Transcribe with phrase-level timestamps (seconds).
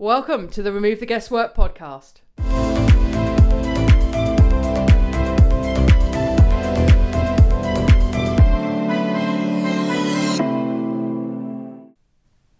[0.00, 2.20] Welcome to the Remove the Guesswork podcast.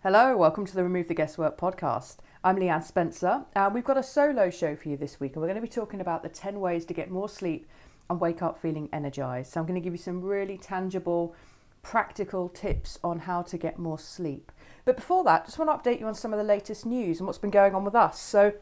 [0.03, 2.17] Hello, welcome to the Remove the Guesswork podcast.
[2.43, 5.47] I'm Leanne Spencer, and we've got a solo show for you this week, and we're
[5.47, 7.69] going to be talking about the 10 ways to get more sleep
[8.11, 9.53] and wake up feeling energized.
[9.53, 11.37] So, I'm going to give you some really tangible,
[11.83, 14.51] practical tips on how to get more sleep.
[14.89, 17.27] But before that, just want to update you on some of the latest news and
[17.27, 18.19] what's been going on with us.
[18.19, 18.55] So,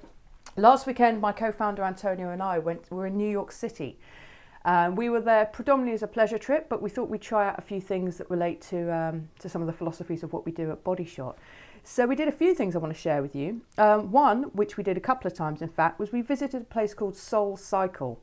[0.57, 3.97] last weekend, my co founder Antonio and I went, we were in New York City.
[4.65, 7.61] Um, we were there predominantly as a pleasure trip, but we thought we'd try out
[7.61, 10.51] a few things that relate to um, to some of the philosophies of what we
[10.51, 11.39] do at Body Shot.
[11.85, 13.61] So we did a few things I want to share with you.
[13.79, 16.65] Um, one, which we did a couple of times, in fact, was we visited a
[16.65, 18.19] place called Soul Cycle.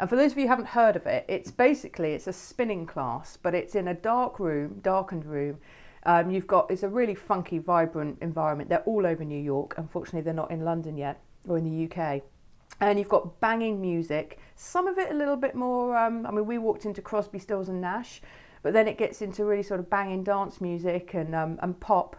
[0.00, 2.84] And for those of you who haven't heard of it, it's basically it's a spinning
[2.84, 5.58] class, but it's in a dark room, darkened room.
[6.06, 8.68] Um, you've got it's a really funky, vibrant environment.
[8.68, 9.74] They're all over New York.
[9.78, 12.22] Unfortunately, they're not in London yet or in the UK
[12.80, 14.38] and you've got banging music.
[14.56, 15.96] Some of it a little bit more.
[15.96, 18.20] Um, I mean, we walked into Crosby, Stills and Nash,
[18.62, 22.16] but then it gets into really sort of banging dance music and um, and pop.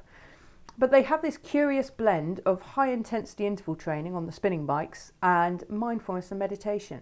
[0.77, 5.13] But they have this curious blend of high intensity interval training on the spinning bikes
[5.23, 7.01] and mindfulness and meditation.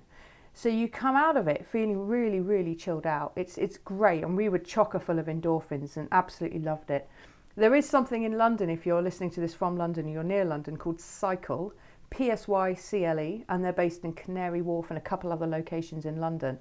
[0.56, 3.34] So you come out of it feeling really, really chilled out.
[3.36, 7.10] It's it's great, and we were chocker full of endorphins and absolutely loved it.
[7.56, 10.78] There is something in London, if you're listening to this from London, you're near London,
[10.78, 11.74] called Cycle,
[12.12, 16.60] PSYCLE, and they're based in Canary Wharf and a couple other locations in London.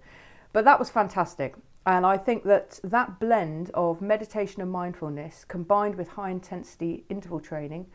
[0.52, 1.54] But that was fantastic.
[1.86, 7.40] And I think that that blend of meditation and mindfulness combined with high intensity interval
[7.40, 7.86] training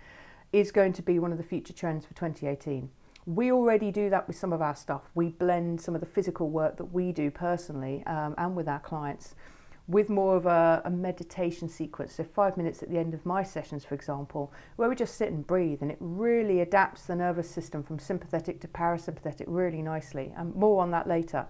[0.51, 2.89] is going to be one of the future trends for 2018.
[3.27, 5.01] We already do that with some of our stuff.
[5.13, 8.79] We blend some of the physical work that we do personally um, and with our
[8.79, 9.35] clients
[9.87, 12.13] with more of a, a, meditation sequence.
[12.13, 15.29] So, five minutes at the end of my sessions, for example, where we just sit
[15.29, 20.33] and breathe, and it really adapts the nervous system from sympathetic to parasympathetic really nicely.
[20.35, 21.45] And more on that later.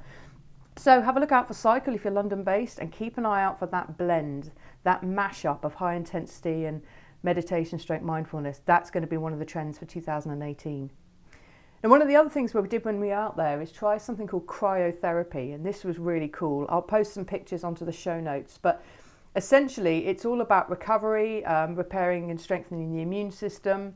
[0.78, 3.44] So, have a look out for Psycle if you're London based, and keep an eye
[3.44, 4.52] out for that blend,
[4.84, 6.84] that mashup of high intensity and
[7.24, 8.62] meditation stroke mindfulness.
[8.66, 10.92] That's going to be one of the trends for 2018.
[11.84, 13.98] And one of the other things we did when we were out there is try
[14.00, 16.66] something called cryotherapy, and this was really cool.
[16.70, 18.84] I'll post some pictures onto the show notes, but
[19.36, 23.94] essentially it's all about recovery, um, repairing and strengthening the immune system,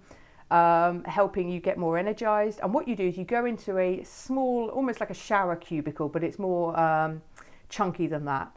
[0.52, 2.60] um, helping you get more energized.
[2.62, 6.08] And what you do is you go into a small, almost like a shower cubicle,
[6.08, 7.24] but it's more um,
[7.70, 8.56] chunky than that.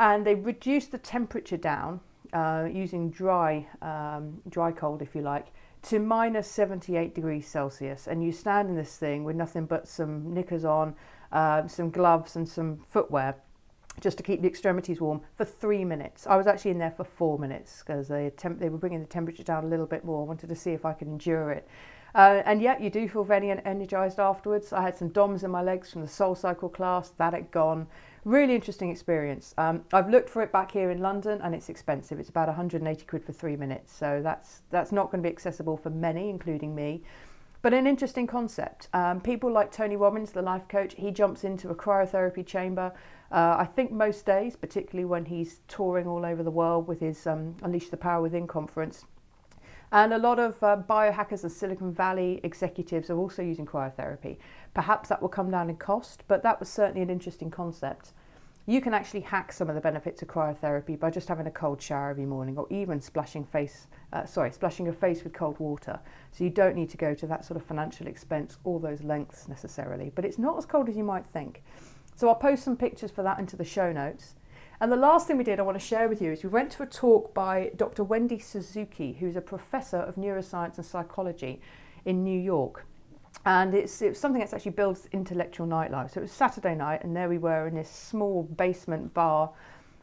[0.00, 2.00] And they reduce the temperature down
[2.32, 5.46] uh, using dry, um, dry cold, if you like
[5.88, 10.34] to minus 78 degrees Celsius, and you stand in this thing with nothing but some
[10.34, 10.94] knickers on,
[11.32, 13.36] uh, some gloves, and some footwear
[14.00, 16.26] just to keep the extremities warm for three minutes.
[16.26, 19.06] I was actually in there for four minutes because they, temp- they were bringing the
[19.06, 20.22] temperature down a little bit more.
[20.22, 21.66] I wanted to see if I could endure it.
[22.14, 24.72] Uh, and yet, you do feel very energized afterwards.
[24.72, 27.86] I had some DOMs in my legs from the Soul Cycle class, that had gone.
[28.28, 29.54] Really interesting experience.
[29.56, 32.20] Um, I've looked for it back here in London and it's expensive.
[32.20, 33.90] It's about 180 quid for three minutes.
[33.90, 37.02] So that's, that's not going to be accessible for many, including me.
[37.62, 38.88] But an interesting concept.
[38.92, 42.92] Um, people like Tony Robbins, the life coach, he jumps into a cryotherapy chamber.
[43.32, 47.26] Uh, I think most days, particularly when he's touring all over the world with his
[47.26, 49.06] um, Unleash the Power Within conference.
[49.90, 54.36] And a lot of uh, biohackers and Silicon Valley executives are also using cryotherapy.
[54.74, 58.12] Perhaps that will come down in cost, but that was certainly an interesting concept.
[58.68, 61.80] You can actually hack some of the benefits of cryotherapy by just having a cold
[61.80, 65.98] shower every morning, or even splashing face, uh, sorry, splashing your face with cold water.
[66.32, 69.48] So you don't need to go to that sort of financial expense, all those lengths
[69.48, 70.12] necessarily.
[70.14, 71.62] But it's not as cold as you might think.
[72.14, 74.34] So I'll post some pictures for that into the show notes.
[74.82, 76.70] And the last thing we did, I want to share with you, is we went
[76.72, 78.04] to a talk by Dr.
[78.04, 81.62] Wendy Suzuki, who's a professor of neuroscience and psychology
[82.04, 82.84] in New York.
[83.48, 86.12] And it's, it's something that's actually builds intellectual nightlife.
[86.12, 89.50] So it was Saturday night, and there we were in this small basement bar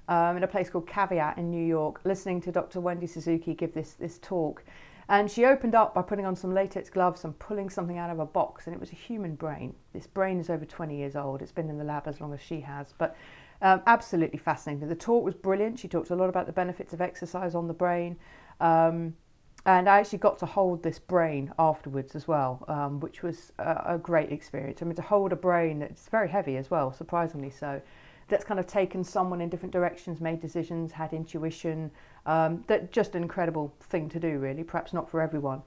[0.08, 2.80] um, in a place called Caveat in New York, listening to Dr.
[2.80, 4.64] Wendy Suzuki give this, this talk.
[5.10, 8.18] And she opened up by putting on some latex gloves and pulling something out of
[8.18, 9.76] a box, and it was a human brain.
[9.94, 11.44] This brain is over 20 years old.
[11.44, 13.16] It's been in the lab as long as she has, but
[13.62, 14.90] um, absolutely fascinating.
[14.90, 15.78] The talk was brilliant.
[15.78, 18.18] She talked a lot about the benefits of exercise on the brain.
[18.60, 19.14] Um,
[19.66, 23.82] and I actually got to hold this brain afterwards as well, um, which was a,
[23.86, 24.82] a, great experience.
[24.82, 27.82] I mean, to hold a brain that's very heavy as well, surprisingly so,
[28.28, 31.92] that's kind of taken someone in different directions, made decisions, had intuition.
[32.28, 34.64] Um, that just an incredible thing to do, really.
[34.64, 35.64] Perhaps not for everyone.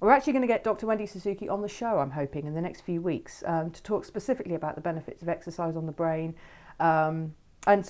[0.00, 0.86] We're actually going to get Dr.
[0.86, 4.04] Wendy Suzuki on the show, I'm hoping, in the next few weeks um, to talk
[4.04, 6.34] specifically about the benefits of exercise on the brain
[6.78, 7.34] um,
[7.66, 7.86] and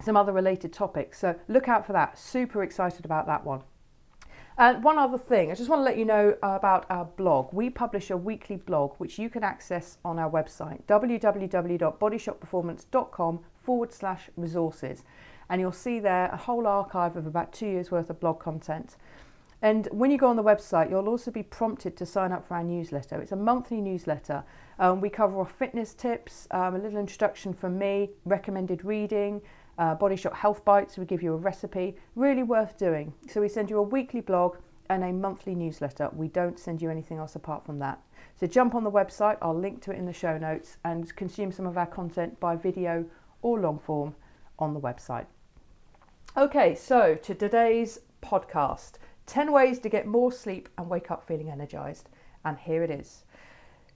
[0.00, 1.18] some other related topics.
[1.20, 2.18] So look out for that.
[2.18, 3.62] Super excited about that one.
[4.58, 7.50] And one other thing, I just want to let you know about our blog.
[7.52, 14.28] We publish a weekly blog which you can access on our website www.bodyshotperformance.com forward slash
[14.36, 15.04] resources.
[15.48, 18.96] And you'll see there a whole archive of about two years worth of blog content.
[19.62, 22.54] And when you go on the website, you'll also be prompted to sign up for
[22.54, 23.22] our newsletter.
[23.22, 24.42] It's a monthly newsletter.
[24.80, 29.40] Um, we cover off fitness tips, um, a little introduction from me, recommended reading,
[29.82, 30.96] uh, Body Shot Health Bites.
[30.96, 33.12] We give you a recipe, really worth doing.
[33.28, 34.58] So we send you a weekly blog
[34.88, 36.08] and a monthly newsletter.
[36.12, 38.00] We don't send you anything else apart from that.
[38.38, 41.50] So jump on the website, I'll link to it in the show notes, and consume
[41.50, 43.04] some of our content by video
[43.42, 44.14] or long form
[44.56, 45.26] on the website.
[46.36, 48.92] Okay, so to today's podcast
[49.26, 52.08] 10 ways to get more sleep and wake up feeling energized.
[52.44, 53.24] And here it is.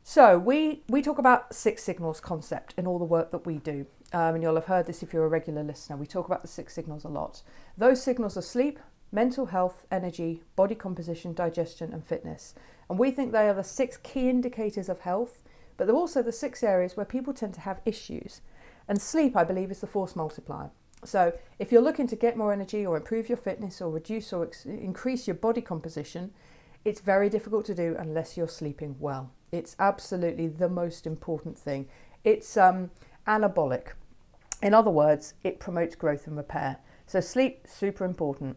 [0.02, 3.86] So, we, we talk about six signals concept in all the work that we do.
[4.12, 5.96] Um, and you'll have heard this if you're a regular listener.
[5.96, 7.42] We talk about the six signals a lot.
[7.76, 8.78] Those signals are sleep,
[9.12, 12.54] mental health, energy, body composition, digestion, and fitness.
[12.88, 15.42] And we think they are the six key indicators of health,
[15.76, 18.40] but they're also the six areas where people tend to have issues.
[18.88, 20.70] And sleep, I believe, is the force multiplier.
[21.04, 24.44] So, if you're looking to get more energy or improve your fitness or reduce or
[24.44, 26.32] ex- increase your body composition,
[26.84, 29.30] it's very difficult to do unless you're sleeping well.
[29.52, 31.88] It's absolutely the most important thing.
[32.24, 32.90] It's um,
[33.26, 33.88] anabolic.
[34.62, 36.78] In other words, it promotes growth and repair.
[37.06, 38.56] So, sleep, super important.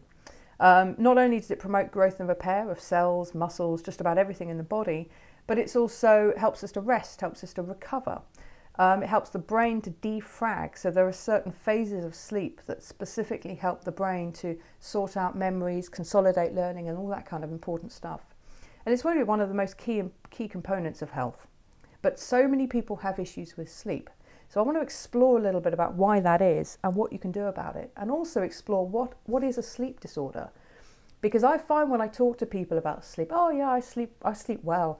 [0.58, 4.50] Um, not only does it promote growth and repair of cells, muscles, just about everything
[4.50, 5.08] in the body,
[5.46, 8.20] but it also helps us to rest, helps us to recover.
[8.78, 10.78] Um, it helps the brain to defrag.
[10.78, 15.36] So there are certain phases of sleep that specifically help the brain to sort out
[15.36, 18.20] memories, consolidate learning, and all that kind of important stuff.
[18.86, 21.46] And it's really one of the most key key components of health.
[22.02, 24.08] But so many people have issues with sleep.
[24.52, 27.20] So I want to explore a little bit about why that is and what you
[27.20, 30.50] can do about it, and also explore what, what is a sleep disorder.
[31.20, 34.32] Because I find when I talk to people about sleep, oh yeah, I sleep I
[34.32, 34.98] sleep well.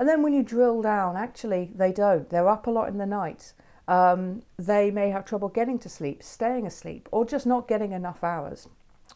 [0.00, 2.28] And then when you drill down, actually, they don't.
[2.28, 3.52] They're up a lot in the night.
[3.86, 8.24] Um, they may have trouble getting to sleep, staying asleep, or just not getting enough
[8.24, 8.68] hours.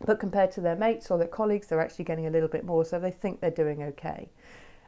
[0.05, 2.85] But compared to their mates or their colleagues, they're actually getting a little bit more,
[2.85, 4.31] so they think they're doing okay.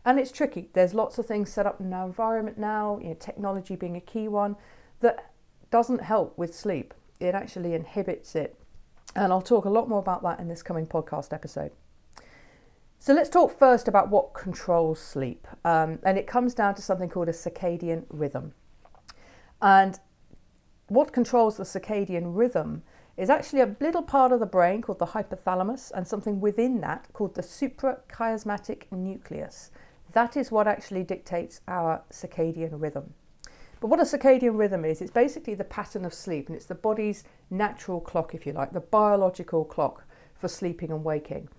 [0.04, 0.68] And it's tricky.
[0.72, 4.00] There's lots of things set up in our environment now, you know, technology being a
[4.00, 4.56] key one,
[5.04, 5.30] that
[5.70, 6.92] doesn't help with sleep.
[7.20, 8.58] It actually inhibits it.
[9.14, 11.70] And I'll talk a lot more about that in this coming podcast episode.
[12.98, 15.46] So let's talk first about what controls sleep.
[15.64, 18.54] Um, and it comes down to something called a circadian rhythm.
[19.60, 20.00] And
[20.88, 22.82] what controls the circadian rhythm
[23.16, 27.06] is actually a little part of the brain called the hypothalamus and something within that
[27.12, 29.70] called the suprachiasmatic nucleus.
[30.12, 33.14] That is what actually dictates our circadian rhythm.
[33.84, 36.74] But what a circadian rhythm is, it's basically the pattern of sleep and it's the
[36.74, 41.50] body's natural clock, if you like, the biological clock for sleeping and waking.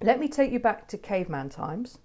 [0.00, 1.98] Let me take you back to caveman times.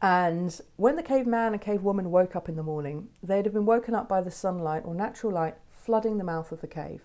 [0.00, 3.94] And when the caveman and cavewoman woke up in the morning, they'd have been woken
[3.94, 7.02] up by the sunlight or natural light flooding the mouth of the cave.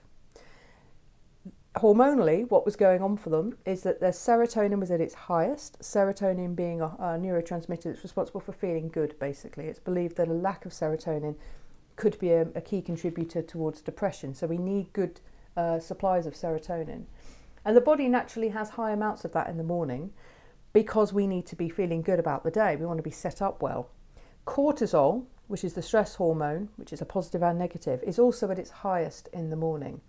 [1.76, 5.80] Hormonally, what was going on for them is that their serotonin was at its highest,
[5.80, 9.66] serotonin being a, a neurotransmitter that's responsible for feeling good, basically.
[9.66, 11.36] It's believed that a lack of serotonin
[11.98, 14.34] could be a, a key contributor towards depression.
[14.34, 15.20] So we need good
[15.58, 17.04] uh, supplies of serotonin.
[17.66, 20.14] And the body naturally has high amounts of that in the morning
[20.72, 22.76] because we need to be feeling good about the day.
[22.76, 23.90] We want to be set up well.
[24.46, 28.60] Cortisol, which is the stress hormone, which is a positive and negative, is also at
[28.60, 30.00] its highest in the morning.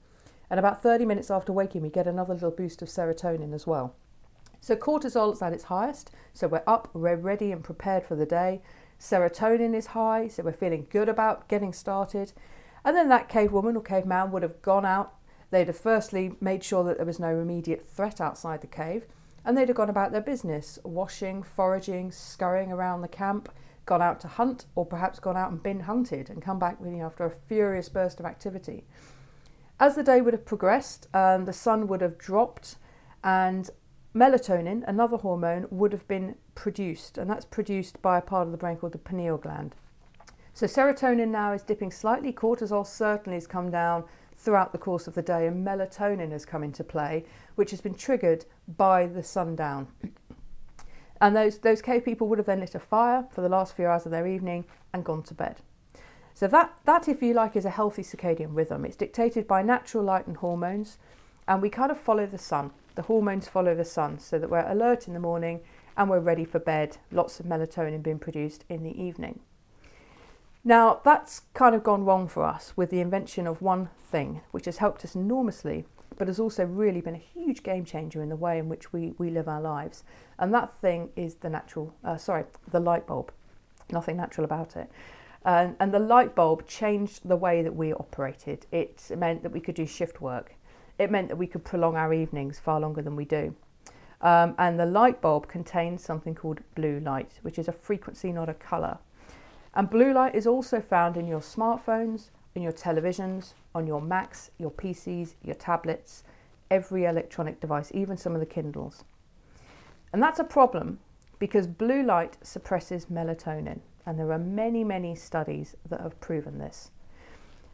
[0.50, 3.94] And about 30 minutes after waking, we get another little boost of serotonin as well.
[4.60, 8.26] So cortisol is at its highest, so we're up, we're ready and prepared for the
[8.26, 8.60] day.
[9.00, 12.32] Serotonin is high, so we're feeling good about getting started.
[12.84, 15.14] And then that cave woman or caveman would have gone out
[15.50, 19.06] They'd have firstly made sure that there was no immediate threat outside the cave,
[19.44, 23.50] and they'd have gone about their business, washing, foraging, scurrying around the camp,
[23.86, 27.00] gone out to hunt, or perhaps gone out and been hunted and come back really
[27.00, 28.84] after a furious burst of activity.
[29.80, 32.76] As the day would have progressed, um, the sun would have dropped,
[33.24, 33.70] and
[34.18, 38.58] melatonin, another hormone, would have been produced, and that's produced by a part of the
[38.58, 39.74] brain called the pineal gland.
[40.54, 44.04] So serotonin now is dipping slightly, cortisol certainly has come down,
[44.38, 47.24] throughout the course of the day, and melatonin has come into play,
[47.56, 48.44] which has been triggered
[48.76, 49.88] by the sundown.
[51.20, 53.86] And those, those cave people would have then lit a fire for the last few
[53.86, 55.56] hours of their evening and gone to bed.
[56.32, 58.84] So that, that, if you like, is a healthy circadian rhythm.
[58.84, 60.98] It's dictated by natural light and hormones,
[61.48, 62.70] and we kind of follow the sun.
[62.98, 65.60] The hormones follow the sun so that we're alert in the morning
[65.96, 66.96] and we're ready for bed.
[67.12, 69.38] Lots of melatonin being produced in the evening.
[70.64, 74.64] Now, that's kind of gone wrong for us with the invention of one thing, which
[74.64, 75.84] has helped us enormously,
[76.16, 79.14] but has also really been a huge game changer in the way in which we,
[79.16, 80.02] we live our lives.
[80.36, 83.30] And that thing is the natural, uh, sorry, the light bulb.
[83.92, 84.90] Nothing natural about it.
[85.44, 88.66] And, and the light bulb changed the way that we operated.
[88.72, 90.56] It meant that we could do shift work.
[90.98, 93.54] It meant that we could prolong our evenings far longer than we do.
[94.20, 98.48] Um, and the light bulb contains something called blue light, which is a frequency, not
[98.48, 98.98] a colour.
[99.74, 104.50] And blue light is also found in your smartphones, in your televisions, on your Macs,
[104.58, 106.24] your PCs, your tablets,
[106.70, 109.04] every electronic device, even some of the Kindles.
[110.12, 110.98] And that's a problem
[111.38, 116.90] because blue light suppresses melatonin, and there are many, many studies that have proven this.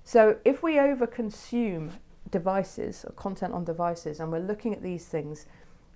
[0.05, 1.93] So if we overconsume
[2.31, 5.47] devices or content on devices and we're looking at these things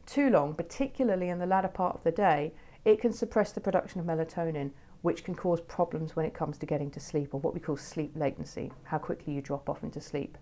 [0.07, 2.53] too long, particularly in the latter part of the day,
[2.85, 4.71] it can suppress the production of melatonin,
[5.03, 7.77] which can cause problems when it comes to getting to sleep, or what we call
[7.77, 10.39] sleep latency, how quickly you drop off into sleep.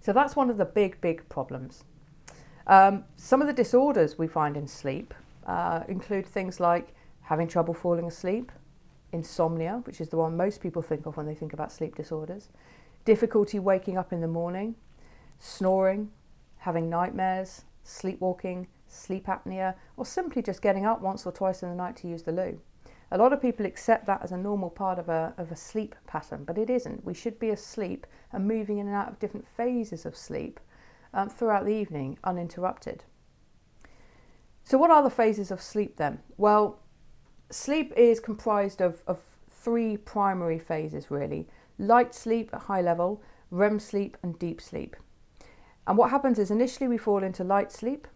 [0.00, 1.84] So that's one of the big, big problems.
[2.66, 5.14] Um, some of the disorders we find in sleep
[5.46, 8.50] uh, include things like having trouble falling asleep,
[9.12, 12.48] insomnia, which is the one most people think of when they think about sleep disorders,
[13.04, 14.74] difficulty waking up in the morning,
[15.38, 16.10] snoring,
[16.58, 21.74] having nightmares, sleepwalking, sleep apnea, or simply just getting up once or twice in the
[21.74, 22.60] night to use the loo.
[23.12, 25.96] A lot of people accept that as a normal part of a, of a sleep
[26.06, 27.04] pattern, but it isn't.
[27.04, 30.60] We should be asleep and moving in and out of different phases of sleep
[31.12, 33.04] um, throughout the evening uninterrupted.
[34.62, 36.20] So, what are the phases of sleep then?
[36.36, 36.78] Well,
[37.50, 41.48] sleep is comprised of, of three primary phases really
[41.80, 44.96] light sleep at high level, REM sleep, and deep sleep.
[45.86, 48.06] And what happens is initially we fall into light sleep,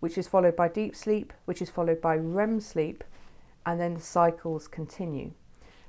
[0.00, 3.04] which is followed by deep sleep, which is followed by REM sleep,
[3.64, 5.32] and then the cycles continue.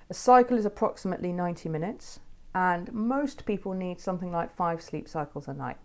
[0.09, 2.19] A cycle is approximately 90 minutes,
[2.55, 5.77] and most people need something like five sleep cycles a night.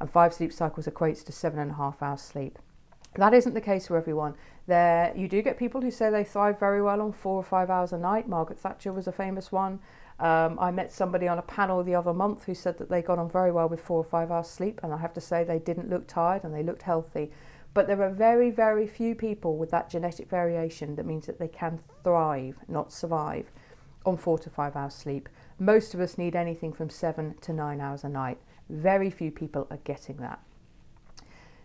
[0.00, 2.58] And five sleep cycles equates to seven and a half hours sleep.
[3.14, 4.34] That isn't the case for everyone.
[4.66, 7.70] There, you do get people who say they thrive very well on four or five
[7.70, 8.28] hours a night.
[8.28, 9.80] Margaret Thatcher was a famous one.
[10.20, 13.18] Um, I met somebody on a panel the other month who said that they got
[13.18, 15.60] on very well with four or five hours sleep, and I have to say they
[15.60, 17.30] didn't look tired and they looked healthy.
[17.72, 21.48] But there are very, very few people with that genetic variation that means that they
[21.48, 23.52] can thrive, not survive,
[24.04, 25.28] on four to five hours sleep.
[25.58, 28.38] Most of us need anything from seven to nine hours a night.
[28.68, 30.40] Very few people are getting that.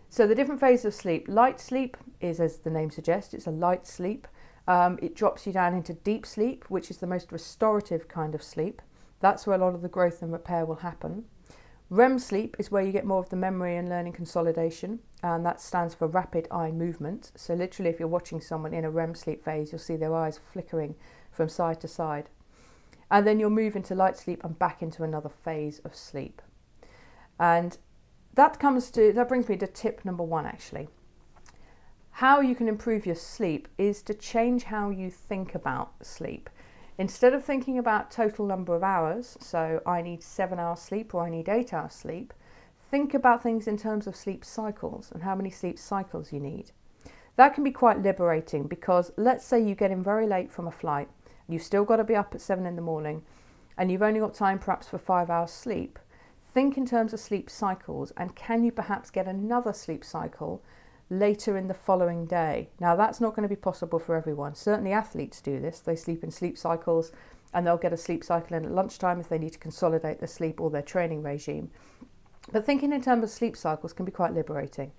[0.08, 3.50] So, the different phases of sleep light sleep is, as the name suggests, it's a
[3.50, 4.28] light sleep.
[4.66, 8.42] Um, it drops you down into deep sleep, which is the most restorative kind of
[8.42, 8.80] sleep.
[9.20, 11.24] That's where a lot of the growth and repair will happen.
[11.90, 15.60] REM sleep is where you get more of the memory and learning consolidation, and that
[15.60, 17.30] stands for rapid eye movement.
[17.36, 20.40] So, literally, if you're watching someone in a REM sleep phase, you'll see their eyes
[20.52, 20.94] flickering
[21.30, 22.30] from side to side.
[23.10, 26.40] And then you'll move into light sleep and back into another phase of sleep.
[27.38, 27.76] And
[28.34, 30.88] that comes to that brings me to tip number one actually.
[32.18, 36.48] How you can improve your sleep is to change how you think about sleep.
[36.96, 41.24] Instead of thinking about total number of hours, so I need seven hours sleep or
[41.24, 42.32] I need eight hours sleep,
[42.88, 46.70] think about things in terms of sleep cycles and how many sleep cycles you need.
[47.34, 50.70] That can be quite liberating because let's say you get in very late from a
[50.70, 51.08] flight,
[51.48, 53.22] you've still got to be up at seven in the morning,
[53.76, 55.98] and you've only got time perhaps for five hours sleep.
[56.52, 60.62] Think in terms of sleep cycles and can you perhaps get another sleep cycle
[61.10, 62.68] later in the following day.
[62.80, 64.54] Now, that's not going to be possible for everyone.
[64.54, 65.80] Certainly, athletes do this.
[65.80, 67.12] They sleep in sleep cycles
[67.52, 70.28] and they'll get a sleep cycle in at lunchtime if they need to consolidate their
[70.28, 71.70] sleep or their training regime.
[72.52, 74.92] But thinking in terms of sleep cycles can be quite liberating.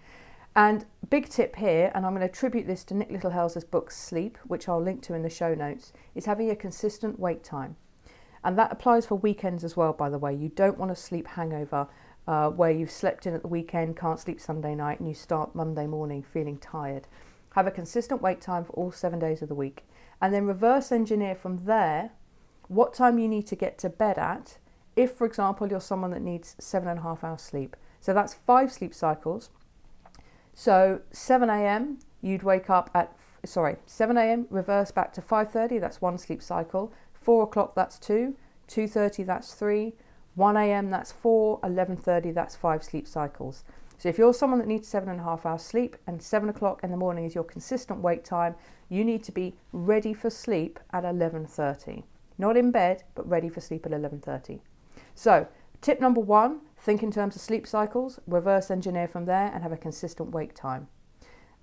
[0.55, 4.37] And big tip here, and I'm going to attribute this to Nick Littlehales' book Sleep,
[4.45, 7.75] which I'll link to in the show notes, is having a consistent wake time.
[8.41, 10.33] And that applies for weekends as well, by the way.
[10.33, 11.87] You don't want a sleep hangover
[12.27, 15.55] uh, where you've slept in at the weekend, can't sleep Sunday night, and you start
[15.55, 17.07] Monday morning feeling tired.
[17.53, 19.85] Have a consistent wake time for all seven days of the week,
[20.21, 22.11] and then reverse engineer from there
[22.67, 24.57] what time you need to get to bed at.
[24.95, 28.33] If, for example, you're someone that needs seven and a half hours sleep, so that's
[28.33, 29.49] five sleep cycles.
[30.53, 31.99] So 7 a.m.
[32.21, 34.47] you'd wake up at sorry 7 a.m.
[34.49, 35.79] reverse back to 5:30.
[35.79, 36.93] That's one sleep cycle.
[37.13, 38.35] 4 o'clock that's two.
[38.67, 39.93] 2:30 that's three.
[40.35, 40.89] 1 a.m.
[40.89, 43.63] that's four, 11:30 that's five sleep cycles.
[43.97, 46.83] So if you're someone that needs seven and a half hours sleep and seven o'clock
[46.83, 48.55] in the morning is your consistent wake time,
[48.89, 52.03] you need to be ready for sleep at 11:30.
[52.37, 54.59] Not in bed, but ready for sleep at 11:30.
[55.13, 55.47] So
[55.81, 59.71] tip number one: think in terms of sleep cycles, reverse engineer from there, and have
[59.71, 60.87] a consistent wake time.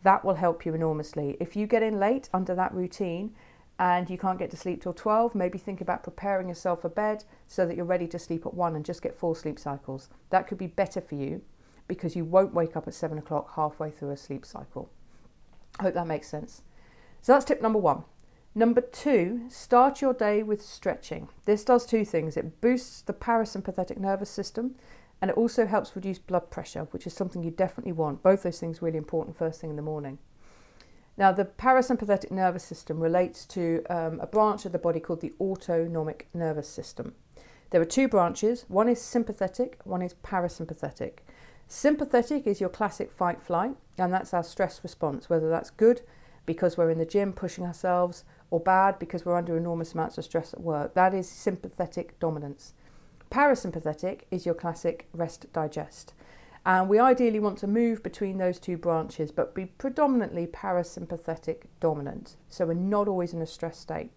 [0.03, 1.37] That will help you enormously.
[1.39, 3.35] If you get in late under that routine,
[3.83, 7.25] and you can't get to sleep till 12, maybe think about preparing yourself for bed
[7.49, 10.09] so that you're ready to sleep at 1 and just get four sleep cycles.
[10.31, 11.43] That could be better for you
[11.89, 14.89] because you won't wake up at 7 o'clock halfway through a sleep cycle.
[15.81, 16.63] I hope that makes sense.
[17.23, 18.05] So that's tip number one.
[18.55, 21.29] Number two, start your day with stretching.
[21.45, 24.77] This does two things it boosts the parasympathetic nervous system
[25.21, 28.23] and it also helps reduce blood pressure, which is something you definitely want.
[28.23, 30.19] Both those things really important first thing in the morning.
[31.23, 35.33] Now, the parasympathetic nervous system relates to um, a branch of the body called the
[35.41, 37.15] autonomic nervous system.
[37.71, 41.19] There are two branches one is sympathetic, one is parasympathetic.
[41.69, 46.01] Sympathetic is your classic fight flight, and that's our stress response, whether that's good
[46.45, 50.25] because we're in the gym pushing ourselves or bad because we're under enormous amounts of
[50.25, 50.95] stress at work.
[50.95, 52.75] That is sympathetic dominance.
[53.31, 56.15] Parasympathetic is your classic rest digest.
[56.65, 62.37] And we ideally want to move between those two branches, but be predominantly parasympathetic dominant.
[62.49, 64.11] So we're not always in a stress state.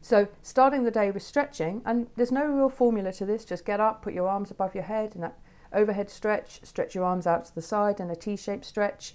[0.00, 3.78] So starting the day with stretching, and there's no real formula to this, just get
[3.78, 5.38] up, put your arms above your head, in that
[5.72, 9.14] overhead stretch, stretch your arms out to the side in a T shaped stretch.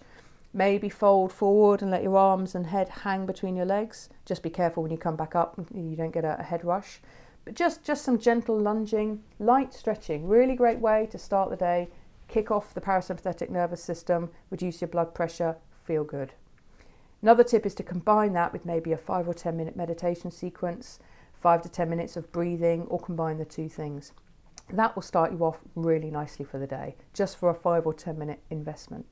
[0.54, 4.10] Maybe fold forward and let your arms and head hang between your legs.
[4.26, 7.02] Just be careful when you come back up, you don't get a, head rush.
[7.44, 10.26] But just, just some gentle lunging, light stretching.
[10.26, 11.90] Really great way to start the day,
[12.28, 16.34] kick off the parasympathetic nervous system, reduce your blood pressure, feel good.
[17.22, 21.00] Another tip is to combine that with maybe a five or 10 minute meditation sequence,
[21.34, 24.12] five to 10 minutes of breathing, or combine the two things.
[24.70, 27.94] That will start you off really nicely for the day, just for a five or
[27.94, 29.06] 10 minute investment.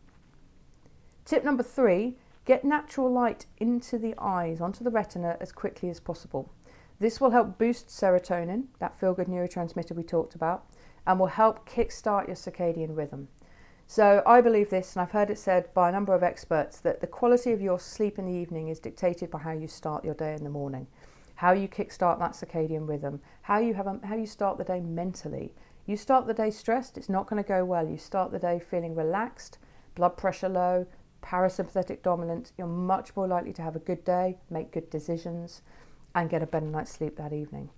[1.23, 5.99] Tip number three get natural light into the eyes, onto the retina as quickly as
[5.99, 6.51] possible.
[6.99, 10.65] This will help boost serotonin, that feel good neurotransmitter we talked about,
[11.05, 13.27] and will help kickstart your circadian rhythm.
[13.87, 17.01] So, I believe this, and I've heard it said by a number of experts, that
[17.01, 20.15] the quality of your sleep in the evening is dictated by how you start your
[20.15, 20.87] day in the morning
[21.35, 24.79] how you kickstart that circadian rhythm, how you have a, how you start the day
[24.79, 25.53] mentally.
[25.85, 27.87] You start the day stressed, it's not going to go well.
[27.87, 29.59] You start the day feeling relaxed,
[29.93, 30.87] blood pressure low,
[31.21, 32.53] parasympathetic dominant.
[32.57, 35.61] You're much more likely to have a good day, make good decisions,
[36.15, 37.69] and get a better night's sleep that evening.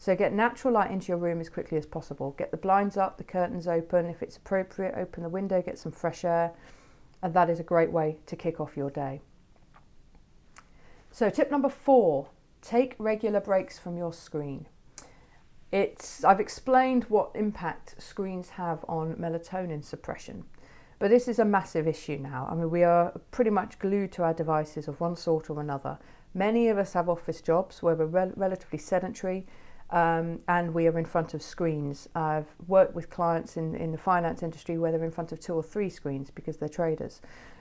[0.00, 2.34] So get natural light into your room as quickly as possible.
[2.38, 4.06] Get the blinds up, the curtains open.
[4.06, 6.52] If it's appropriate, open the window, get some fresh air.
[7.22, 9.20] And that is a great way to kick off your day.
[11.10, 12.28] So, tip number four
[12.62, 14.66] Take regular breaks from your screen.
[15.70, 20.44] It's, I've explained what impact screens have on melatonin suppression,
[20.98, 22.48] but this is a massive issue now.
[22.50, 25.98] I mean, we are pretty much glued to our devices of one sort or another.
[26.32, 29.46] Many of us have office jobs where we're rel- relatively sedentary
[29.90, 32.08] um, and we are in front of screens.
[32.14, 35.54] I've worked with clients in, in the finance industry where they're in front of two
[35.54, 37.20] or three screens because they're traders.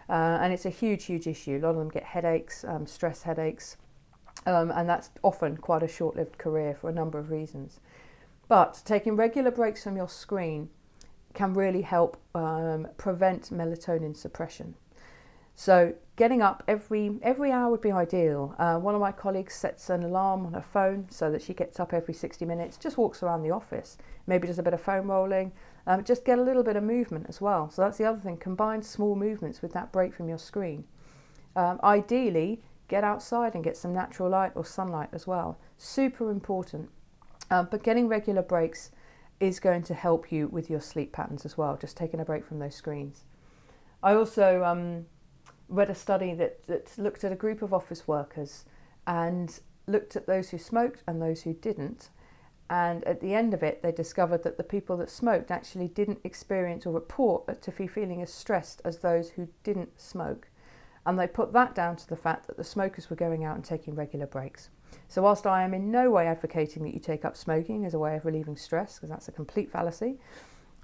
[0.10, 1.58] Uh, and it's a huge, huge issue.
[1.58, 3.78] A lot of them get headaches, um, stress headaches,
[4.46, 7.80] um, and that's often quite a short lived career for a number of reasons.
[8.48, 10.70] But taking regular breaks from your screen
[11.34, 14.76] can really help um, prevent melatonin suppression.
[15.56, 18.54] So getting up every every hour would be ideal.
[18.60, 21.80] Uh, one of my colleagues sets an alarm on her phone so that she gets
[21.80, 25.10] up every 60 minutes, just walks around the office, maybe does a bit of foam
[25.10, 25.54] rolling,
[25.88, 27.70] um, just get a little bit of movement as well.
[27.70, 28.36] So that's the other thing.
[28.36, 30.84] Combine small movements with that break from your screen.
[31.56, 35.58] Um, ideally, get outside and get some natural light or sunlight as well.
[35.78, 36.90] Super important.
[37.50, 38.92] Um, but getting regular breaks
[39.40, 42.46] is going to help you with your sleep patterns as well, just taking a break
[42.46, 43.24] from those screens.
[44.04, 45.06] I also um,
[45.70, 48.66] read a study that, that looked at a group of office workers
[49.08, 52.10] and looked at those who smoked and those who didn't.
[52.70, 56.20] And at the end of it, they discovered that the people that smoked actually didn't
[56.24, 60.50] experience or report to be feeling as stressed as those who didn't smoke.
[61.06, 63.66] And they put that down to the fact that the smokers were going out and
[63.66, 64.70] taking regular breaks.
[65.08, 68.00] So, whilst I am in no way advocating that you take up smoking as a
[68.00, 70.20] way of relieving stress, because that's a complete fallacy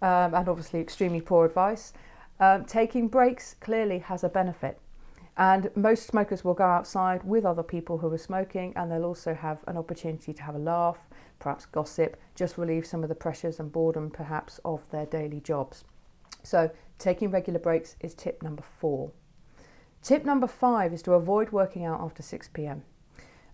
[0.02, 1.94] um, and obviously extremely poor advice,
[2.40, 4.80] um, taking breaks clearly has a benefit.
[5.38, 9.34] And most smokers will go outside with other people who are smoking, and they'll also
[9.34, 11.00] have an opportunity to have a laugh,
[11.40, 15.84] perhaps gossip, just relieve some of the pressures and boredom perhaps of their daily jobs.
[16.44, 19.12] So, taking regular breaks is tip number four.
[20.06, 22.84] Tip number five is to avoid working out after 6 pm.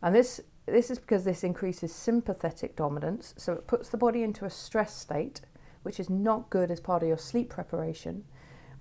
[0.02, 4.44] And this, this is because this increases sympathetic dominance, so it puts the body into
[4.44, 5.40] a stress state,
[5.84, 8.26] which is not good as part of your sleep preparation.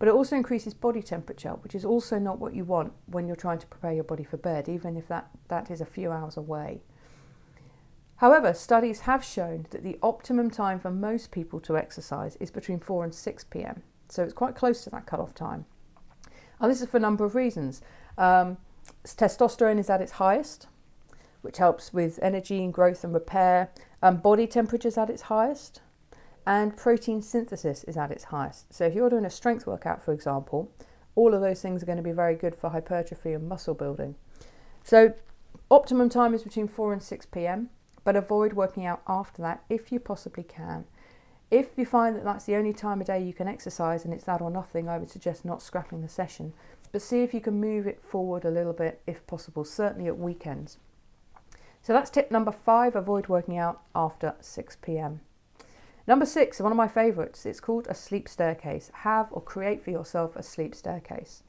[0.01, 3.37] But it also increases body temperature, which is also not what you want when you're
[3.37, 6.39] trying to prepare your body for bed, even if that, that is a few hours
[6.39, 6.81] away.
[8.17, 12.81] However, studies have shown that the optimum time for most people to exercise is between
[12.81, 15.67] 4 and 6 pm, so it's quite close to that cut-off time.
[16.59, 17.83] And this is for a number of reasons.
[18.17, 18.57] Um,
[19.05, 20.67] testosterone is at its highest.
[21.43, 23.71] which helps with energy and growth and repair.
[24.03, 25.81] Um, body temperature is at its highest,
[26.51, 28.75] and protein synthesis is at its highest.
[28.75, 30.69] So, if you're doing a strength workout, for example,
[31.15, 34.17] all of those things are going to be very good for hypertrophy and muscle building.
[34.83, 35.15] So,
[35.71, 37.71] optimum time is between 4 and 6 pm,
[38.03, 40.87] but avoid working out after that if you possibly can.
[41.53, 44.25] If you find that that's the only time of day you can exercise and it's
[44.25, 46.53] that or nothing, I would suggest not scrapping the session.
[46.91, 50.19] But see if you can move it forward a little bit if possible, certainly at
[50.19, 50.79] weekends.
[51.81, 55.21] So that's tip number five avoid working out after 6 pm.
[56.11, 58.91] Number six, one of my favourites, it's called a sleep staircase.
[58.93, 61.45] Have or create for yourself a sleep staircase.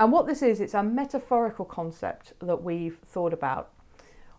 [0.00, 3.70] And what this is, it's a metaphorical concept that we've thought about,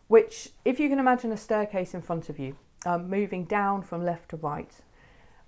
[0.10, 4.04] which, if you can imagine a staircase in front of you, um, moving down from
[4.04, 4.74] left to right.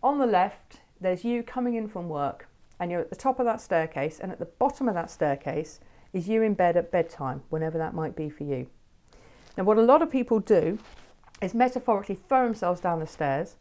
[0.02, 2.48] On the left, there's you coming in from work,
[2.80, 5.82] and you're at the top of that staircase, and at the bottom of that staircase
[6.13, 8.67] is you in bed at bedtime, whenever that might be for you.
[9.58, 10.80] Now, what a lot of people do
[11.41, 13.58] is metaphorically throw themselves down the stairs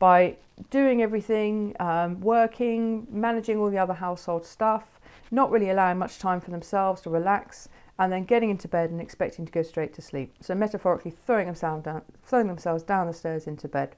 [0.00, 0.36] by
[0.70, 4.98] doing everything, um, working, managing all the other household stuff,
[5.30, 7.68] not really allowing much time for themselves to relax,
[8.00, 10.34] and then getting into bed and expecting to go straight to sleep.
[10.40, 13.94] So, metaphorically, throwing themselves down, throwing themselves down the stairs into bed.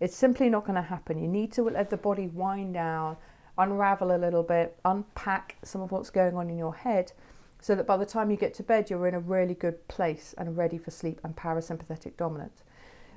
[0.00, 1.18] It's simply not going to happen.
[1.18, 3.16] You need to let the body wind down,
[3.58, 7.12] unravel a little bit, unpack some of what's going on in your head
[7.60, 10.34] so that by the time you get to bed, you're in a really good place
[10.36, 12.62] and ready for sleep and parasympathetic dominant.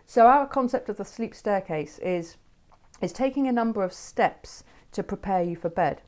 [0.05, 2.37] So, our concept of the sleep staircase is,
[3.01, 6.01] is taking a number of steps to prepare you for bed.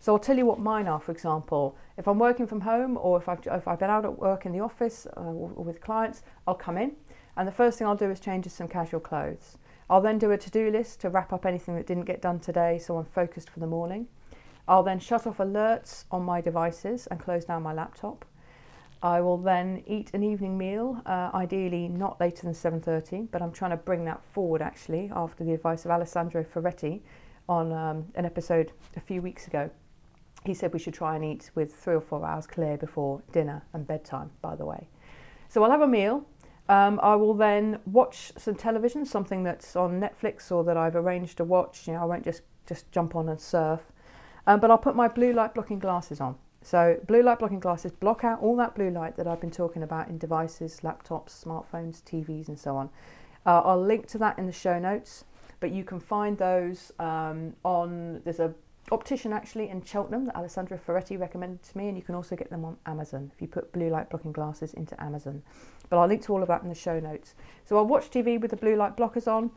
[0.00, 1.76] So, I'll tell you what mine are, for example.
[1.96, 4.52] If I'm working from home or if I've, if I've been out at work in
[4.52, 6.96] the office uh, or with clients, I'll come in
[7.36, 9.58] and the first thing I'll do is change some casual clothes.
[9.90, 12.40] I'll then do a to do list to wrap up anything that didn't get done
[12.40, 14.08] today so I'm focused for the morning.
[14.66, 18.24] I'll then shut off alerts on my devices and close down my laptop.
[19.04, 23.52] I will then eat an evening meal, uh, ideally not later than 7:30, but I'm
[23.52, 27.02] trying to bring that forward actually after the advice of Alessandro Ferretti
[27.46, 29.68] on um, an episode a few weeks ago.
[30.46, 33.62] He said we should try and eat with three or four hours clear before dinner
[33.74, 34.88] and bedtime, by the way.
[35.50, 36.24] So I'll have a meal.
[36.70, 41.36] Um, I will then watch some television, something that's on Netflix or that I've arranged
[41.36, 41.86] to watch.
[41.86, 43.82] You know, I won't just just jump on and surf.
[44.46, 46.36] Um, but I'll put my blue light blocking glasses on.
[46.64, 49.82] So blue light blocking glasses block out all that blue light that I've been talking
[49.82, 52.88] about in devices, laptops, smartphones, TVs, and so on.
[53.44, 55.26] Uh, I'll link to that in the show notes,
[55.60, 58.22] but you can find those um, on.
[58.24, 58.54] There's a
[58.90, 62.48] optician actually in Cheltenham that Alessandra Ferretti recommended to me, and you can also get
[62.48, 65.42] them on Amazon if you put blue light blocking glasses into Amazon.
[65.90, 67.34] But I'll link to all of that in the show notes.
[67.66, 69.50] So I'll watch TV with the blue light blockers on.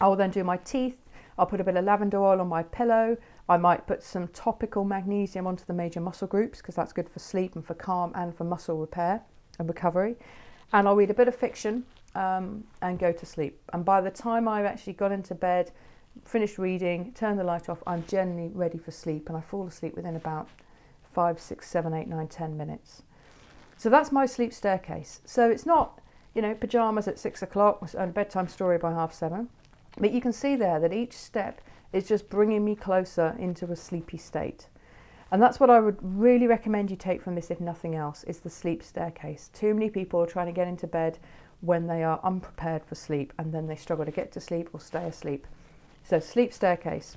[0.00, 0.96] I will then do my teeth.
[1.38, 3.16] I'll put a bit of lavender oil on my pillow.
[3.48, 7.20] I might put some topical magnesium onto the major muscle groups because that's good for
[7.20, 9.22] sleep and for calm and for muscle repair
[9.58, 10.16] and recovery.
[10.72, 11.84] And I'll read a bit of fiction
[12.16, 13.60] um, and go to sleep.
[13.72, 15.70] And by the time I've actually got into bed,
[16.24, 19.94] finished reading, turn the light off, I'm generally ready for sleep and I fall asleep
[19.94, 20.48] within about
[21.12, 23.02] five, six, seven, eight, nine, ten minutes.
[23.76, 25.20] So that's my sleep staircase.
[25.24, 26.00] So it's not,
[26.34, 29.50] you know, pajamas at six o'clock and bedtime story by half seven.
[29.98, 31.60] But you can see there that each step
[31.96, 34.68] is just bringing me closer into a sleepy state.
[35.32, 38.40] And that's what I would really recommend you take from this, if nothing else, is
[38.40, 39.50] the sleep staircase.
[39.52, 41.18] Too many people are trying to get into bed
[41.62, 44.80] when they are unprepared for sleep and then they struggle to get to sleep or
[44.80, 45.46] stay asleep.
[46.04, 47.16] So, sleep staircase.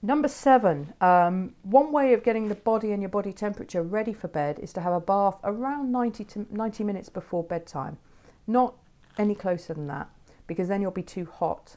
[0.00, 4.28] Number seven, um, one way of getting the body and your body temperature ready for
[4.28, 7.98] bed is to have a bath around 90 to 90 minutes before bedtime,
[8.46, 8.74] not
[9.18, 10.08] any closer than that,
[10.46, 11.76] because then you'll be too hot.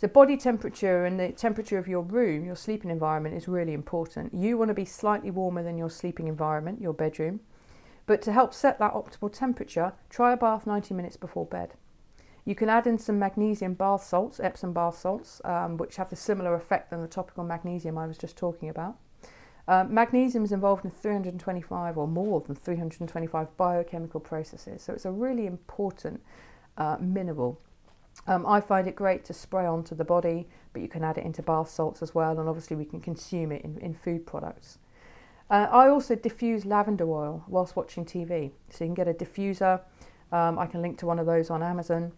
[0.00, 4.32] So, body temperature and the temperature of your room, your sleeping environment, is really important.
[4.32, 7.40] You want to be slightly warmer than your sleeping environment, your bedroom.
[8.06, 11.74] But to help set that optimal temperature, try a bath 90 minutes before bed.
[12.44, 16.16] You can add in some magnesium bath salts, Epsom bath salts, um, which have a
[16.16, 18.96] similar effect than the topical magnesium I was just talking about.
[19.66, 25.10] Uh, magnesium is involved in 325 or more than 325 biochemical processes, so it's a
[25.10, 26.22] really important
[26.78, 27.60] uh, mineral
[28.28, 31.24] um, I find it great to spray onto the body, but you can add it
[31.24, 34.78] into bath salts as well, and obviously we can consume it in, in food products.
[35.50, 39.80] Uh, I also diffuse lavender oil whilst watching TV, so you can get a diffuser.
[40.30, 42.12] Um, I can link to one of those on Amazon.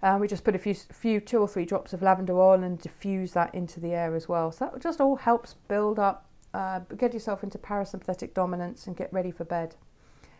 [0.00, 2.78] Uh, we just put a few, few, two or three drops of lavender oil and
[2.78, 4.52] diffuse that into the air as well.
[4.52, 9.12] So that just all helps build up, uh, get yourself into parasympathetic dominance and get
[9.12, 9.74] ready for bed.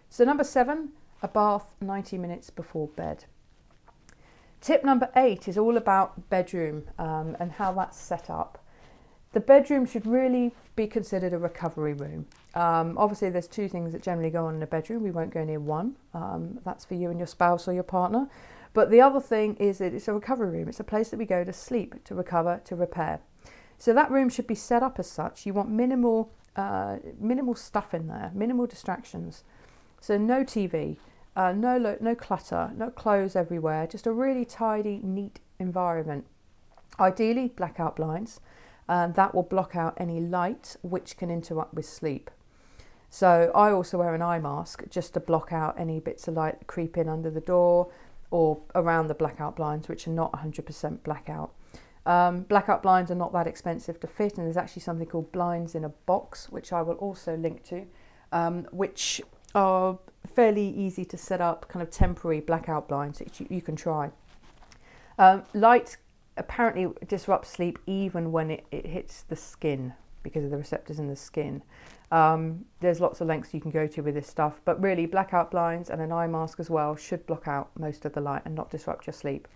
[0.08, 3.24] So number seven, a bath 90 minutes before bed.
[4.60, 8.58] Tip number eight is all about bedroom um, and how that's set up.
[9.32, 12.26] the bedroom should really be considered a recovery room.
[12.54, 15.02] Um, obviously, there's two things that generally go on in a bedroom.
[15.04, 15.96] We won't go near one.
[16.14, 18.28] Um, that's for you and your spouse or your partner.
[18.72, 20.68] But the other thing is that it's a recovery room.
[20.68, 23.20] It's a place that we go to sleep, to recover, to repair.
[23.78, 25.46] So that room should be set up as such.
[25.46, 29.44] You want minimal, uh, minimal stuff in there, minimal distractions.
[30.00, 30.96] So no TV,
[31.40, 33.86] uh, no lo- no clutter, no clothes everywhere.
[33.86, 36.26] Just a really tidy, neat environment.
[36.98, 38.40] Ideally, blackout blinds.
[38.88, 42.28] and that will block out any light which can interrupt with sleep.
[43.08, 46.58] So I also wear an eye mask just to block out any bits of light
[46.58, 47.90] that creep in under the door
[48.30, 51.52] or around the blackout blinds, which are not 100% blackout.
[52.04, 55.74] Um, blackout blinds are not that expensive to fit, and there's actually something called blinds
[55.74, 57.86] in a box, which I will also link to,
[58.32, 59.22] um, which
[59.54, 59.98] are
[60.34, 64.10] fairly easy to set up, kind of temporary blackout blinds that you, you can try.
[65.18, 65.96] Um, light
[66.36, 71.08] apparently disrupts sleep even when it, it hits the skin because of the receptors in
[71.08, 71.62] the skin.
[72.10, 75.50] Um, there's lots of lengths you can go to with this stuff, but really, blackout
[75.50, 78.54] blinds and an eye mask as well should block out most of the light and
[78.54, 79.46] not disrupt your sleep.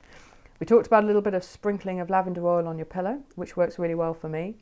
[0.61, 3.57] We talked about a little bit of sprinkling of lavender oil on your pillow, which
[3.57, 4.57] works really well for me.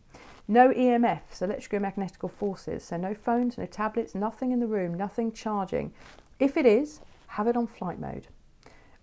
[0.48, 5.92] No EMFs, electromagnetical forces, so no phones, no tablets, nothing in the room, nothing charging.
[6.40, 8.26] If it is, have it on flight mode.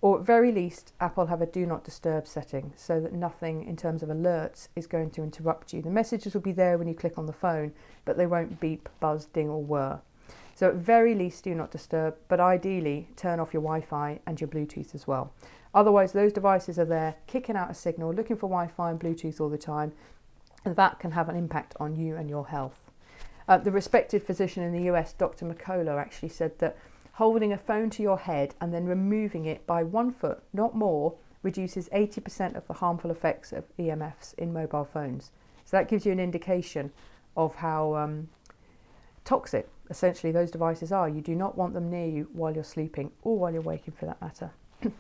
[0.02, 3.75] Or at very least, Apple have a do not disturb setting so that nothing in
[3.75, 5.82] terms of alerts is going to interrupt you.
[5.82, 7.73] The messages will be there when you click on the phone,
[8.06, 9.99] but they won't beep, buzz, ding, or whir.
[10.56, 14.39] So at very least, do not disturb, but ideally, turn off your Wi Fi and
[14.39, 15.34] your Bluetooth as well.
[15.73, 19.39] Otherwise, those devices are there kicking out a signal, looking for Wi Fi and Bluetooth
[19.39, 19.93] all the time,
[20.65, 22.91] that can have an impact on you and your health.
[23.48, 25.45] Uh, the respected physician in the US, Dr.
[25.45, 26.78] McCullough, actually said that
[27.13, 31.15] holding a phone to your head and then removing it by one foot, not more,
[31.41, 35.32] reduces 80% of the harmful effects of EMFs in mobile phones.
[35.65, 36.91] So that gives you an indication
[37.36, 38.30] of how um,
[39.24, 41.10] toxic essentially those devices are.
[41.10, 44.06] You do not want them near you while you're sleeping or while you're waking for
[44.06, 44.52] that matter.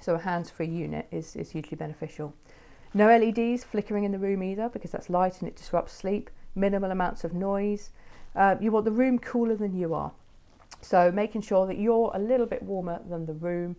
[0.00, 2.34] so a hands-free unit is, is hugely beneficial.
[2.94, 6.30] No LEDs flickering in the room either because that's light and it disrupts sleep.
[6.54, 7.90] Minimal amounts of noise.
[8.36, 10.12] Uh, you want the room cooler than you are.
[10.82, 13.76] So making sure that you're a little bit warmer than the room,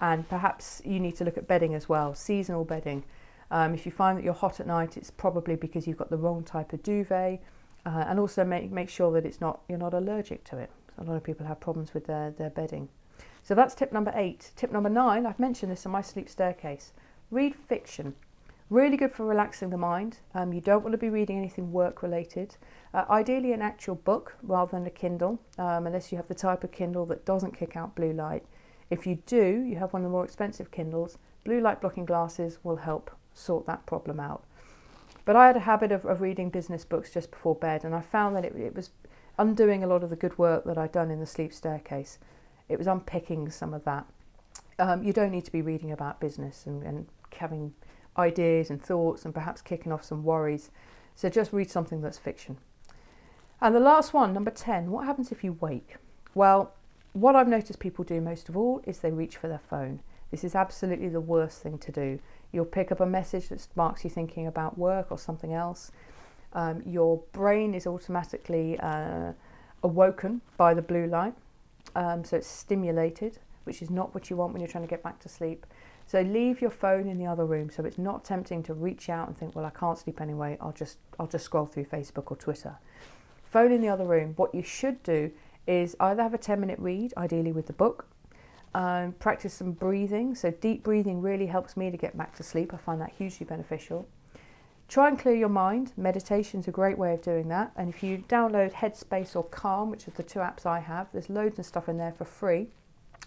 [0.00, 3.04] and perhaps you need to look at bedding as well, seasonal bedding.
[3.50, 6.16] Um, if you find that you're hot at night, it's probably because you've got the
[6.16, 7.42] wrong type of duvet,
[7.84, 10.70] uh, and also make make sure that it's not you're not allergic to it.
[10.96, 12.88] A lot of people have problems with their their bedding.
[13.42, 14.52] So that's tip number eight.
[14.56, 16.92] Tip number nine, I've mentioned this in my sleep staircase.
[17.30, 18.14] Read fiction.
[18.70, 20.18] Really good for relaxing the mind.
[20.34, 22.56] Um, you don't want to be reading anything work related.
[22.94, 26.64] Uh, ideally, an actual book rather than a Kindle, um, unless you have the type
[26.64, 28.44] of Kindle that doesn't kick out blue light.
[28.88, 32.58] If you do, you have one of the more expensive Kindles, blue light blocking glasses
[32.62, 34.44] will help sort that problem out.
[35.26, 38.00] But I had a habit of, of reading business books just before bed, and I
[38.00, 38.90] found that it, it was
[39.36, 42.18] undoing a lot of the good work that I'd done in the sleep staircase.
[42.70, 44.06] It was unpicking some of that.
[44.78, 47.74] Um, you don't need to be reading about business and, and having
[48.16, 50.70] ideas and thoughts and perhaps kicking off some worries.
[51.14, 52.58] So just read something that's fiction.
[53.60, 55.96] And the last one, number 10, what happens if you wake?
[56.34, 56.74] Well,
[57.12, 60.00] what I've noticed people do most of all is they reach for their phone.
[60.30, 62.18] This is absolutely the worst thing to do.
[62.52, 65.92] You'll pick up a message that sparks you thinking about work or something else.
[66.52, 69.32] Um, your brain is automatically uh,
[69.82, 71.34] awoken by the blue light,
[71.94, 75.02] um, so it's stimulated, which is not what you want when you're trying to get
[75.02, 75.66] back to sleep.
[76.06, 79.28] So leave your phone in the other room so it's not tempting to reach out
[79.28, 80.58] and think, well, I can't sleep anyway.
[80.60, 82.78] I'll just I'll just scroll through Facebook or Twitter
[83.54, 85.30] phone in the other room, what you should do
[85.68, 88.04] is either have a 10 minute read, ideally with the book,
[88.74, 90.34] um, practice some breathing.
[90.34, 92.74] So, deep breathing really helps me to get back to sleep.
[92.74, 94.08] I find that hugely beneficial.
[94.88, 95.92] Try and clear your mind.
[95.96, 97.70] Meditation is a great way of doing that.
[97.76, 101.30] And if you download Headspace or Calm, which are the two apps I have, there's
[101.30, 102.66] loads of stuff in there for free,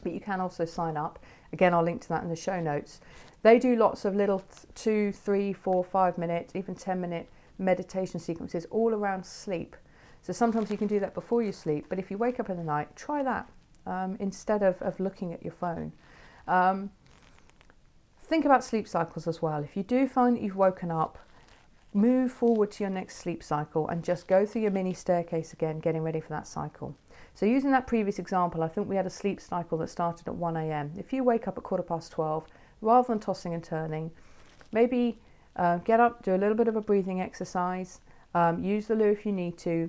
[0.04, 1.20] but you can also sign up.
[1.54, 3.00] Again, I'll link to that in the show notes.
[3.44, 4.44] They do lots of little
[4.76, 9.76] two, three, four, five minute, even 10 minute meditation sequences all around sleep.
[10.22, 12.58] So sometimes you can do that before you sleep, but if you wake up in
[12.58, 13.50] the night, try that
[13.86, 15.94] um, instead of, of looking at your phone.
[16.48, 16.92] Um,
[18.22, 19.64] think about sleep cycles as well.
[19.64, 21.18] If you do find that you've woken up,
[21.94, 25.80] move forward to your next sleep cycle and just go through your mini staircase again,
[25.80, 26.96] getting ready for that cycle.
[27.38, 30.34] So, using that previous example, I think we had a sleep cycle that started at
[30.34, 30.92] 1 a.m.
[30.98, 32.48] If you wake up at quarter past 12,
[32.82, 34.10] rather than tossing and turning,
[34.72, 35.20] maybe
[35.56, 38.00] uh, get up, do a little bit of a breathing exercise,
[38.34, 39.88] um, use the loo if you need to,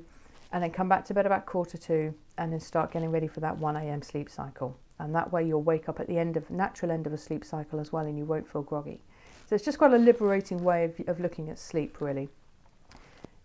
[0.52, 3.40] and then come back to bed about quarter two and then start getting ready for
[3.40, 4.02] that 1 a.m.
[4.02, 4.76] sleep cycle.
[4.98, 7.46] And that way you'll wake up at the end of natural end of a sleep
[7.46, 9.00] cycle as well and you won't feel groggy.
[9.46, 12.28] So it's just quite a liberating way of, of looking at sleep really.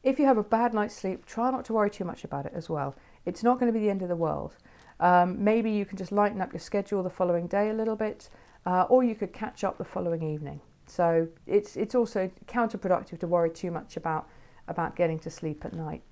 [0.03, 2.51] if you have a bad night's sleep, try not to worry too much about it
[2.53, 2.95] as well.
[3.25, 4.57] It's not going to be the end of the world.
[4.99, 8.29] Um, maybe you can just lighten up your schedule the following day a little bit,
[8.65, 10.61] uh, or you could catch up the following evening.
[10.85, 14.27] So it's it's also counterproductive to worry too much about
[14.67, 16.03] about getting to sleep at night.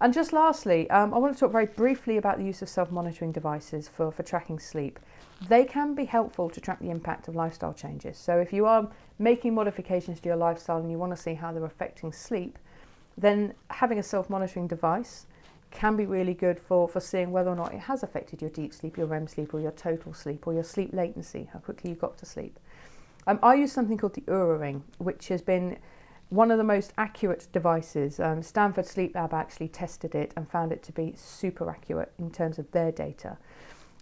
[0.00, 3.32] And just lastly, um, I want to talk very briefly about the use of self-monitoring
[3.32, 5.00] devices for, for tracking sleep.
[5.48, 8.16] They can be helpful to track the impact of lifestyle changes.
[8.16, 11.50] So if you are making modifications to your lifestyle and you want to see how
[11.52, 12.60] they're affecting sleep,
[13.16, 15.26] then having a self-monitoring device
[15.70, 18.72] can be really good for, for seeing whether or not it has affected your deep
[18.72, 21.98] sleep, your REM sleep, or your total sleep, or your sleep latency, how quickly you've
[21.98, 22.58] got to sleep.
[23.26, 25.78] Um, I use something called the Oura Ring, which has been
[26.30, 28.20] one of the most accurate devices.
[28.20, 32.30] Um, Stanford Sleep Lab actually tested it and found it to be super accurate in
[32.30, 33.38] terms of their data.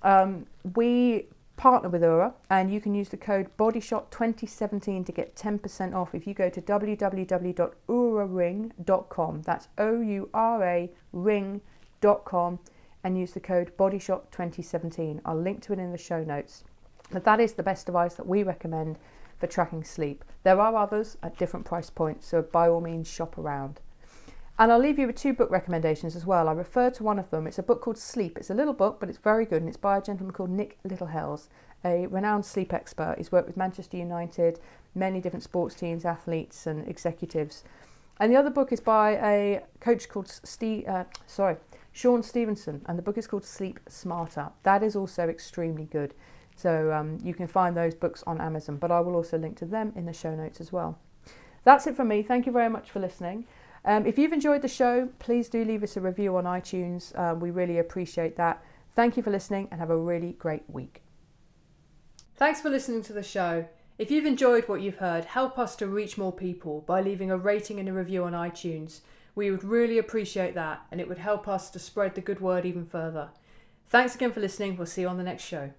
[0.03, 5.95] Um, we partner with Oura, and you can use the code BodyShot2017 to get 10%
[5.95, 9.43] off if you go to www.ouraring.com.
[9.43, 12.59] That's O U R A ring.com
[13.03, 15.21] and use the code BodyShot2017.
[15.25, 16.65] I'll link to it in the show notes.
[17.11, 18.99] But that is the best device that we recommend
[19.39, 20.25] for tracking sleep.
[20.43, 23.81] There are others at different price points, so by all means, shop around.
[24.59, 26.49] And I'll leave you with two book recommendations as well.
[26.49, 27.47] I refer to one of them.
[27.47, 28.39] It's a book called Sleep.
[28.39, 30.79] It's a little book, but it's very good, and it's by a gentleman called Nick
[30.83, 31.49] Littlehales,
[31.85, 33.17] a renowned sleep expert.
[33.19, 34.59] He's worked with Manchester United,
[34.95, 37.65] many different sports teams, athletes, and executives.
[38.19, 41.57] And the other book is by a coach called Steve, uh, sorry,
[41.93, 44.49] Shawn Stevenson, and the book is called Sleep Smarter.
[44.63, 46.15] That is also extremely good.
[46.57, 49.67] So um, you can find those books on Amazon, but I will also link to
[49.67, 50.99] them in the show notes as well.
[51.65, 52.23] That's it from me.
[52.23, 53.45] Thank you very much for listening.
[53.87, 57.17] Um, if you've enjoyed the show, please do leave us a review on iTunes.
[57.17, 58.63] Uh, we really appreciate that.
[58.97, 61.03] Thank you for listening and have a really great week.
[62.35, 63.67] Thanks for listening to the show.
[63.97, 67.39] If you've enjoyed what you've heard, help us to reach more people by leaving a
[67.39, 69.01] rating and a review on iTunes.
[69.35, 72.67] We would really appreciate that and it would help us to spread the good word
[72.67, 73.31] even further.
[73.89, 74.77] Thanks again for listening.
[74.77, 75.71] We'll see you on the next show.